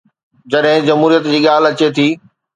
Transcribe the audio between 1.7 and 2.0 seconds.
اچي